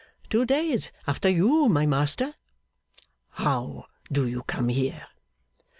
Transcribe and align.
'Two 0.31 0.47
days 0.47 0.91
after 1.05 1.29
you, 1.29 1.69
my 1.69 1.85
master.' 1.85 2.33
'How 3.33 3.85
do 4.11 4.27
you 4.27 4.41
come 4.41 4.69
here? 4.69 5.05